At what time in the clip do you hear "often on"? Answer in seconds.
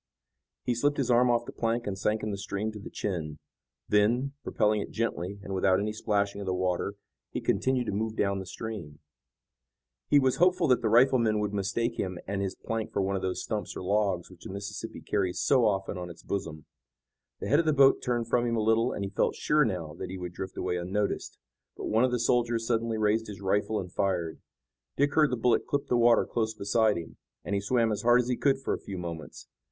15.67-16.09